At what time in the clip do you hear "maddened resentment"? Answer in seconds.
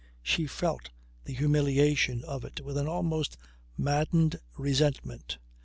3.77-5.37